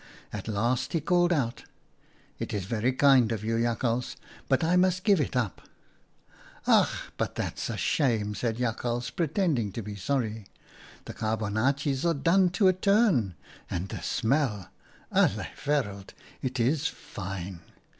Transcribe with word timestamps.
At 0.33 0.47
last 0.47 0.93
he 0.93 0.99
called 0.99 1.31
out:"' 1.31 1.63
It's 2.39 2.65
very 2.65 2.91
kind 2.91 3.31
of 3.31 3.43
you, 3.43 3.55
Jakhals, 3.59 4.15
but 4.49 4.63
I 4.63 4.75
must 4.75 5.03
give 5.03 5.21
it 5.21 5.35
up.' 5.35 5.61
11' 6.67 6.83
Ach! 6.87 7.11
but 7.17 7.35
that's 7.35 7.69
a 7.69 7.77
shame!' 7.77 8.33
said 8.33 8.57
Jakhals, 8.57 9.11
pretending 9.11 9.71
to 9.73 9.83
be 9.83 9.95
sorry. 9.95 10.47
'The 11.05 11.13
carbonaatjes 11.13 12.03
are 12.03 12.15
done 12.15 12.49
to 12.49 12.67
a 12.67 12.73
turn, 12.73 13.35
and 13.69 13.89
the 13.89 14.01
smell— 14.01 14.69
alle 15.11 15.45
wereld! 15.67 16.15
it's 16.41 16.87
fine 16.87 17.59